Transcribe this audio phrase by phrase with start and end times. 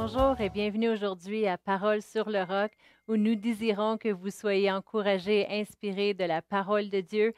[0.00, 2.70] Bonjour et bienvenue aujourd'hui à Parole sur le roc,
[3.08, 7.34] où nous désirons que vous soyez encouragés et inspirés de la parole de Dieu.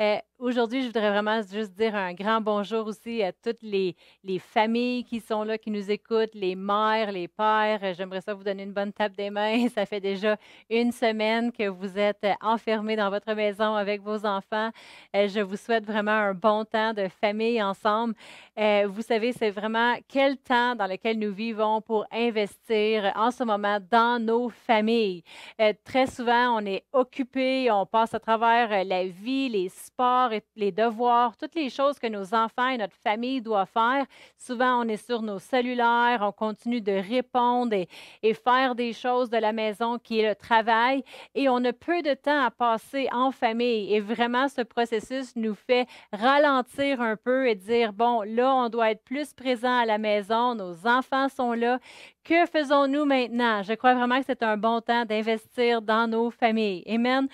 [0.00, 4.38] Euh, Aujourd'hui, je voudrais vraiment juste dire un grand bonjour aussi à toutes les, les,
[4.38, 7.94] familles qui sont là, qui nous écoutent, les mères, les pères.
[7.94, 9.66] J'aimerais ça vous donner une bonne tape des mains.
[9.74, 10.36] Ça fait déjà
[10.68, 14.68] une semaine que vous êtes enfermés dans votre maison avec vos enfants.
[15.16, 18.12] Euh, je vous souhaite vraiment un bon temps de famille ensemble.
[18.58, 23.44] Euh, vous savez, c'est vraiment quel temps dans lequel nous vivons pour investir en ce
[23.44, 25.22] moment dans nos familles.
[25.58, 30.72] Euh, très souvent, on est occupé, on passe à travers la vie, les sports les
[30.72, 34.06] devoirs, toutes les choses que nos enfants et notre famille doivent faire.
[34.36, 37.88] Souvent, on est sur nos cellulaires, on continue de répondre et,
[38.22, 41.02] et faire des choses de la maison qui est le travail
[41.34, 43.94] et on a peu de temps à passer en famille.
[43.94, 48.90] Et vraiment, ce processus nous fait ralentir un peu et dire, bon, là, on doit
[48.90, 51.78] être plus présent à la maison, nos enfants sont là.
[52.24, 53.62] Que faisons-nous maintenant?
[53.62, 56.82] Je crois vraiment que c'est un bon temps d'investir dans nos familles.
[56.88, 57.28] Amen.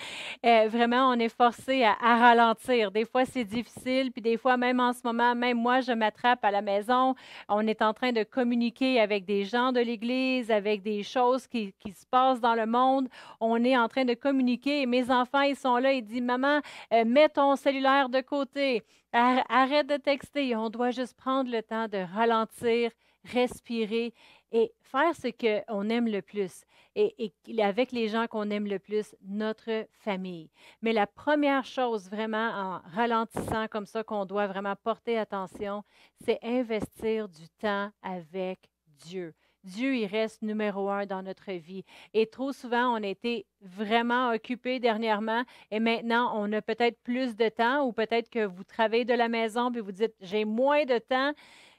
[0.44, 2.90] Euh, vraiment, on est forcé à, ralentir.
[2.90, 6.44] Des fois, c'est difficile, puis des fois, même en ce moment, même moi, je m'attrape
[6.44, 7.14] à la maison.
[7.48, 11.72] On est en train de communiquer avec des gens de l'Église, avec des choses qui,
[11.84, 13.06] se passent dans le monde.
[13.38, 14.86] On est en train de communiquer.
[14.86, 15.92] Mes enfants, ils sont là.
[15.92, 18.82] Ils disent, maman, euh, mets ton cellulaire de côté.
[19.12, 20.56] Arrête de texter.
[20.56, 22.90] On doit juste prendre le temps de ralentir,
[23.24, 24.12] respirer
[24.52, 26.64] et faire ce qu'on aime le plus
[26.96, 30.50] et, avec les gens qu'on aime le plus, notre famille.
[30.82, 35.84] Mais la première chose vraiment en ralentissant comme ça qu'on doit vraiment porter attention,
[36.24, 39.34] c'est investir du temps avec Dieu.
[39.62, 41.84] Dieu, il reste numéro un dans notre vie.
[42.14, 47.36] Et trop souvent, on a été vraiment occupé dernièrement et maintenant, on a peut-être plus
[47.36, 50.86] de temps ou peut-être que vous travaillez de la maison puis vous dites, j'ai moins
[50.86, 51.32] de temps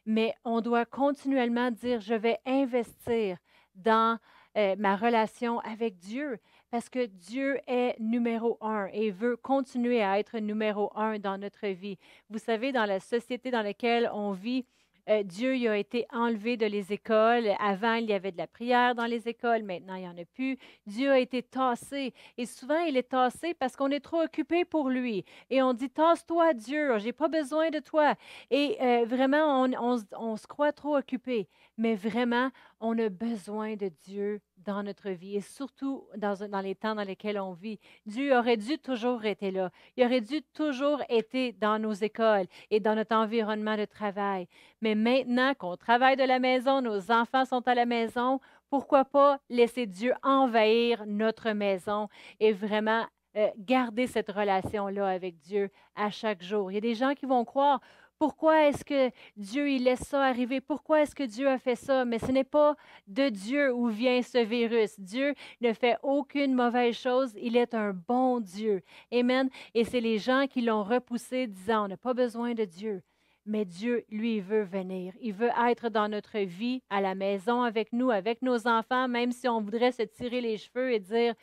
[0.05, 3.37] mais on doit continuellement dire, je vais investir
[3.75, 4.19] dans
[4.57, 6.39] euh, ma relation avec Dieu
[6.71, 11.67] parce que Dieu est numéro un et veut continuer à être numéro un dans notre
[11.67, 11.97] vie.
[12.29, 14.65] Vous savez, dans la société dans laquelle on vit,
[15.09, 17.49] euh, Dieu il a été enlevé de les écoles.
[17.59, 19.63] Avant, il y avait de la prière dans les écoles.
[19.63, 20.57] Maintenant, il n'y en a plus.
[20.85, 22.13] Dieu a été tassé.
[22.37, 25.25] Et souvent, il est tassé parce qu'on est trop occupé pour lui.
[25.49, 28.15] Et on dit, tasse-toi, Dieu, j'ai pas besoin de toi.
[28.49, 31.47] Et euh, vraiment, on, on se croit trop occupé.
[31.77, 32.49] Mais vraiment,
[32.81, 37.39] on a besoin de Dieu dans notre vie et surtout dans, les temps dans lesquels
[37.39, 37.79] on vit.
[38.05, 39.69] Dieu aurait dû toujours être là.
[39.95, 44.47] Il aurait dû toujours être dans nos écoles et dans notre environnement de travail.
[44.81, 49.39] Mais maintenant qu'on travaille de la maison, nos enfants sont à la maison, pourquoi pas
[49.49, 52.07] laisser Dieu envahir notre maison
[52.39, 53.05] et vraiment
[53.37, 56.71] euh, garder cette relation-là avec Dieu à chaque jour?
[56.71, 57.79] Il y a des gens qui vont croire,
[58.21, 60.61] pourquoi est-ce que Dieu il laisse ça arriver?
[60.61, 62.05] Pourquoi est-ce que Dieu a fait ça?
[62.05, 62.75] Mais ce n'est pas
[63.07, 64.99] de Dieu où vient ce virus.
[64.99, 67.33] Dieu ne fait aucune mauvaise chose.
[67.41, 68.83] Il est un bon Dieu.
[69.11, 69.49] Amen.
[69.73, 73.01] Et c'est les gens qui l'ont repoussé disant, on n'a pas besoin de Dieu.
[73.47, 75.15] Mais Dieu, lui, veut venir.
[75.19, 79.31] Il veut être dans notre vie, à la maison, avec nous, avec nos enfants, même
[79.31, 81.33] si on voudrait se tirer les cheveux et dire,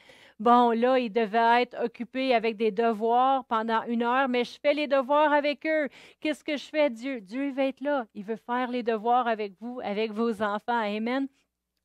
[0.41, 4.73] Bon, là, il devait être occupé avec des devoirs pendant une heure, mais je fais
[4.73, 5.89] les devoirs avec eux.
[6.21, 7.21] Qu'est-ce que je fais, Dieu?
[7.21, 8.07] Dieu, il va être là.
[8.15, 10.79] Il veut faire les devoirs avec vous, avec vos enfants.
[10.79, 11.27] Amen.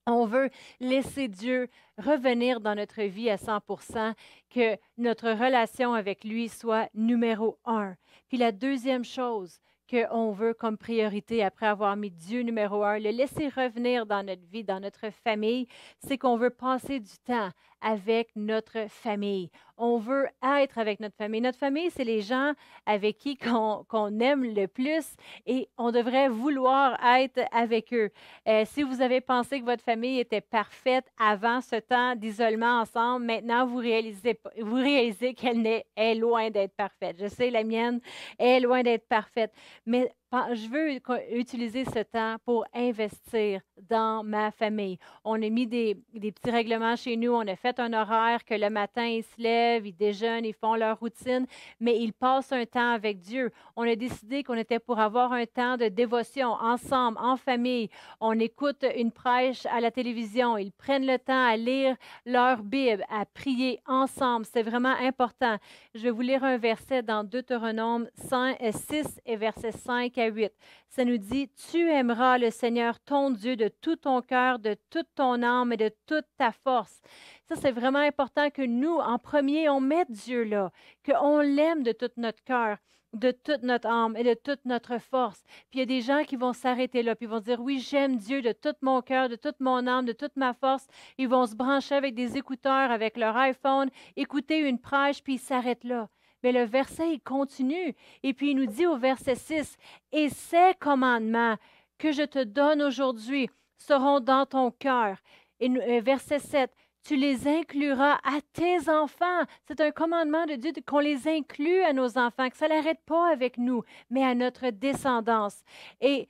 [0.05, 0.49] On veut
[0.79, 4.13] laisser Dieu revenir dans notre vie à 100%
[4.51, 7.95] que notre relation avec lui soit numéro un.
[8.27, 9.59] Puis la deuxième chose,
[9.93, 14.41] qu'on veut comme priorité après avoir mis Dieu numéro un, le laisser revenir dans notre
[14.51, 15.67] vie, dans notre famille,
[15.99, 19.51] c'est qu'on veut passer du temps avec notre famille.
[19.77, 21.41] On veut être avec notre famille.
[21.41, 22.53] Notre famille, c'est les gens
[22.85, 28.11] avec qui qu'on aime le plus et on devrait vouloir être avec eux.
[28.47, 33.25] Euh, si vous avez pensé que votre famille était parfaite avant ce temps d'isolement ensemble,
[33.25, 37.17] maintenant vous réalisez, vous réalisez qu'elle est loin d'être parfaite.
[37.19, 37.99] Je sais, la mienne
[38.37, 39.51] est loin d'être parfaite.
[39.85, 40.11] Mais
[40.53, 44.97] je veux utiliser ce temps pour investir dans ma famille.
[45.23, 47.31] On a mis des, petits règlements chez nous.
[47.31, 50.75] On a fait un horaire que le matin, ils se lèvent, ils déjeunent, ils font
[50.75, 51.45] leur routine,
[51.79, 53.51] mais ils passent un temps avec Dieu.
[53.75, 57.89] On a décidé qu'on était pour avoir un temps de dévotion ensemble, en famille.
[58.19, 60.57] On écoute une prêche à la télévision.
[60.57, 61.95] Ils prennent le temps à lire
[62.25, 64.45] leur Bible, à prier ensemble.
[64.45, 65.57] C'est vraiment important.
[65.93, 70.51] Je vais vous lire un verset dans Deutéronome 6 et verset 5 à 8.
[70.89, 75.07] Ça nous dit, tu aimeras le Seigneur ton Dieu de tout ton cœur, de toute
[75.15, 77.01] ton âme et de toute ta force.
[77.47, 80.71] Ça, c'est vraiment important que nous, en premier, on mette Dieu là,
[81.05, 82.77] qu'on l'aime de tout notre cœur
[83.13, 85.43] de toute notre âme et de toute notre force.
[85.69, 87.79] Puis il y a des gens qui vont s'arrêter là, puis ils vont dire, oui,
[87.79, 90.87] j'aime Dieu de tout mon cœur, de toute mon âme, de toute ma force.
[91.17, 95.39] Ils vont se brancher avec des écouteurs, avec leur iPhone, écouter une prêche, puis ils
[95.39, 96.09] s'arrêtent là.
[96.43, 97.95] Mais le verset, il continue.
[98.21, 99.77] Et puis il nous dit au verset 6,
[100.11, 101.55] Et ces commandements
[101.97, 105.17] que je te donne aujourd'hui seront dans ton cœur.
[105.59, 106.71] Et euh, verset 7,
[107.03, 109.43] tu les incluras à tes enfants.
[109.67, 113.29] C'est un commandement de Dieu qu'on les inclue à nos enfants, que ça n'arrête pas
[113.31, 115.63] avec nous, mais à notre descendance.
[116.01, 116.29] Et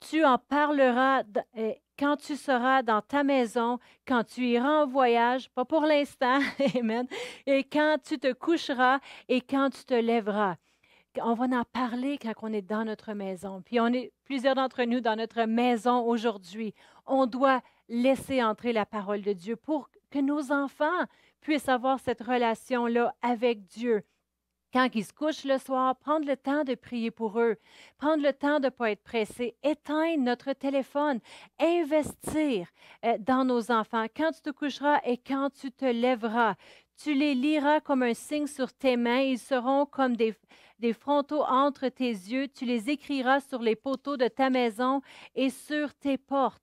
[0.00, 1.22] tu en parleras
[1.56, 6.40] euh, quand tu seras dans ta maison, quand tu iras en voyage, pas pour l'instant,
[6.74, 7.06] Amen,
[7.46, 10.56] et quand tu te coucheras et quand tu te lèveras.
[11.22, 13.62] On va en parler quand on est dans notre maison.
[13.62, 16.72] Puis on est plusieurs d'entre nous dans notre maison aujourd'hui.
[17.04, 21.04] On doit laisser entrer la parole de Dieu pour que nos enfants
[21.40, 24.04] puissent avoir cette relation-là avec Dieu
[24.72, 27.56] quand ils se couchent le soir, prendre le temps de prier pour eux,
[27.98, 31.20] prendre le temps de ne pas être pressé, éteindre notre téléphone,
[31.58, 32.68] investir
[33.04, 36.54] euh, dans nos enfants quand tu te coucheras et quand tu te lèveras.
[37.02, 40.34] Tu les liras comme un signe sur tes mains, ils seront comme des,
[40.78, 45.00] des frontaux entre tes yeux, tu les écriras sur les poteaux de ta maison
[45.34, 46.62] et sur tes portes.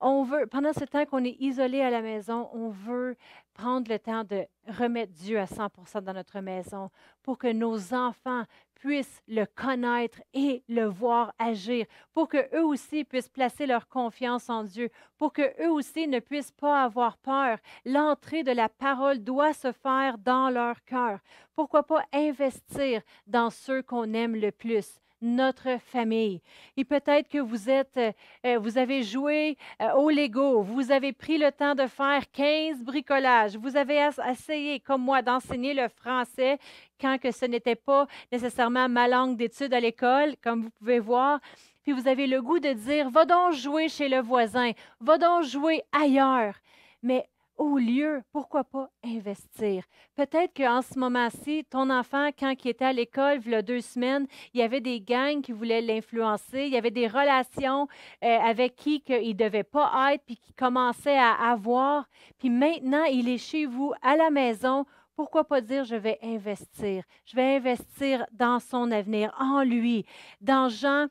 [0.00, 3.16] On veut, pendant ce temps qu'on est isolé à la maison, on veut
[3.56, 6.90] prendre le temps de remettre Dieu à 100% dans notre maison
[7.22, 8.44] pour que nos enfants
[8.74, 14.50] puissent le connaître et le voir agir, pour que eux aussi puissent placer leur confiance
[14.50, 17.58] en Dieu, pour que eux aussi ne puissent pas avoir peur.
[17.86, 21.18] L'entrée de la parole doit se faire dans leur cœur.
[21.54, 25.00] Pourquoi pas investir dans ceux qu'on aime le plus?
[25.22, 26.40] Notre famille.
[26.76, 28.12] Et peut-être que vous êtes, euh,
[28.44, 32.82] euh, vous avez joué euh, au Lego, vous avez pris le temps de faire 15
[32.82, 36.58] bricolages, vous avez essayé, comme moi, d'enseigner le français
[37.00, 41.40] quand que ce n'était pas nécessairement ma langue d'étude à l'école, comme vous pouvez voir.
[41.82, 45.44] Puis vous avez le goût de dire, va donc jouer chez le voisin, va donc
[45.44, 46.54] jouer ailleurs.
[47.02, 49.84] Mais au lieu, pourquoi pas investir?
[50.14, 53.80] Peut-être qu'en ce moment-ci, ton enfant, quand il était à l'école, il y a deux
[53.80, 57.88] semaines, il y avait des gangs qui voulaient l'influencer, il y avait des relations
[58.24, 62.08] euh, avec qui il ne devait pas être, puis qui commençait à avoir.
[62.38, 64.84] Puis maintenant, il est chez vous, à la maison.
[65.16, 67.02] Pourquoi pas dire je vais investir?
[67.24, 70.04] Je vais investir dans son avenir, en lui.
[70.42, 71.06] Dans Jean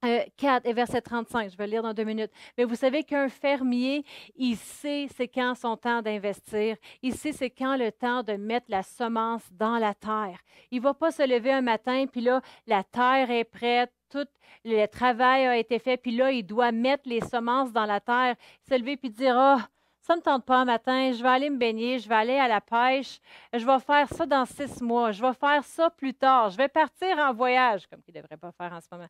[0.00, 2.30] 4 euh, et verset 35, je vais le lire dans deux minutes.
[2.56, 4.04] Mais vous savez qu'un fermier,
[4.36, 8.66] il sait c'est quand son temps d'investir, il sait c'est quand le temps de mettre
[8.68, 10.38] la semence dans la terre.
[10.70, 14.26] Il ne va pas se lever un matin, puis là, la terre est prête, tout
[14.64, 18.36] le travail a été fait, puis là, il doit mettre les semences dans la terre,
[18.68, 19.60] se lever puis dire, oh,
[20.08, 22.38] ça ne me tente pas un matin, je vais aller me baigner, je vais aller
[22.38, 23.20] à la pêche,
[23.52, 26.68] je vais faire ça dans six mois, je vais faire ça plus tard, je vais
[26.68, 29.08] partir en voyage, comme il ne devrait pas faire en ce moment.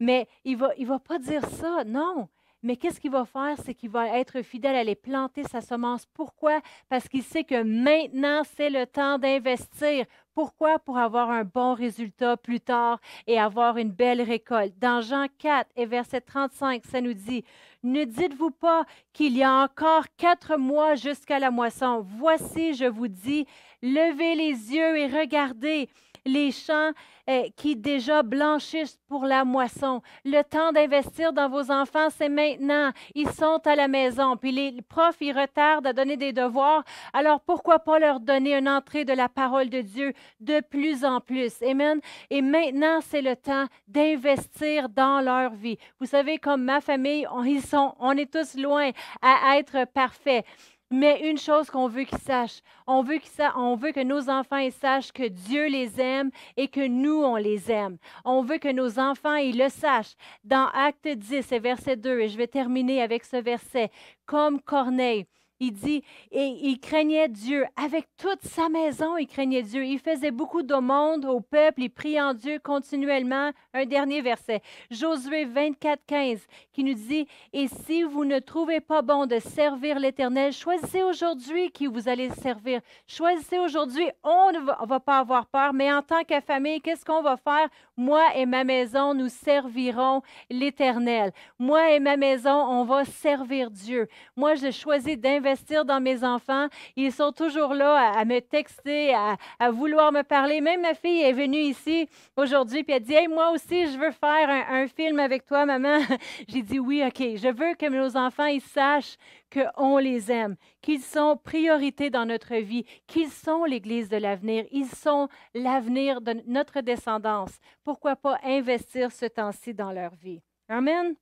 [0.00, 2.28] Mais il ne va, va pas dire ça, non.
[2.64, 3.56] Mais qu'est-ce qu'il va faire?
[3.64, 6.04] C'est qu'il va être fidèle à aller planter sa semence.
[6.06, 6.60] Pourquoi?
[6.88, 10.04] Parce qu'il sait que maintenant, c'est le temps d'investir.
[10.40, 10.78] Pourquoi?
[10.78, 14.72] Pour avoir un bon résultat plus tard et avoir une belle récolte.
[14.78, 17.44] Dans Jean 4 et verset 35, ça nous dit,
[17.82, 22.02] Ne dites-vous pas qu'il y a encore quatre mois jusqu'à la moisson.
[22.16, 23.44] Voici, je vous dis,
[23.82, 25.90] levez les yeux et regardez
[26.24, 26.92] les champs
[27.28, 30.02] euh, qui déjà blanchissent pour la moisson.
[30.24, 32.90] Le temps d'investir dans vos enfants, c'est maintenant.
[33.14, 34.36] Ils sont à la maison.
[34.36, 36.82] Puis les profs, ils retardent à donner des devoirs.
[37.12, 41.20] Alors pourquoi pas leur donner une entrée de la parole de Dieu de plus en
[41.20, 41.62] plus?
[41.62, 42.00] Amen.
[42.30, 45.78] Et maintenant, c'est le temps d'investir dans leur vie.
[46.00, 48.90] Vous savez, comme ma famille, ils sont, on est tous loin
[49.22, 50.44] à être parfaits.
[50.92, 53.20] Mais une chose qu'on veut qu'ils sachent, on veut,
[53.54, 57.70] on veut que nos enfants sachent que Dieu les aime et que nous, on les
[57.70, 57.96] aime.
[58.24, 60.16] On veut que nos enfants, ils le sachent.
[60.42, 63.90] Dans Acte 10 verset 2, et je vais terminer avec ce verset,
[64.26, 65.26] comme Corneille,
[65.60, 66.02] il dit,
[66.32, 67.66] et il craignait Dieu.
[67.76, 69.84] Avec toute sa maison, il craignait Dieu.
[69.84, 71.82] Il faisait beaucoup d'aumônes au peuple.
[71.82, 73.50] Il priait en Dieu continuellement.
[73.74, 74.62] Un dernier verset.
[74.90, 79.98] Josué 24, 15, qui nous dit, et si vous ne trouvez pas bon de servir
[79.98, 82.80] l'Éternel, choisissez aujourd'hui qui vous allez servir.
[83.06, 84.08] Choisissez aujourd'hui.
[84.24, 87.68] On ne va, pas avoir peur, mais en tant que famille, qu'est-ce qu'on va faire?
[87.98, 91.32] Moi et ma maison, nous servirons l'Éternel.
[91.58, 94.08] Moi et ma maison, on va servir Dieu.
[94.36, 96.68] Moi, je choisis d'investir investir dans mes enfants.
[96.96, 100.60] Ils sont toujours là à, me texter, à, vouloir me parler.
[100.60, 104.48] Même ma fille est venue ici aujourd'hui puis elle dit moi aussi, je veux faire
[104.48, 105.98] un, film avec toi, maman.
[106.48, 107.18] J'ai dit Oui, OK.
[107.18, 109.16] Je veux que nos enfants ils sachent
[109.52, 114.86] qu'on les aime, qu'ils sont priorité dans notre vie, qu'ils sont l'Église de l'avenir, ils
[114.86, 117.58] sont l'avenir de notre descendance.
[117.82, 120.40] Pourquoi pas investir ce temps-ci dans leur vie?
[120.68, 121.14] Amen.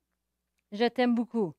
[0.73, 1.55] Je t'aime beaucoup.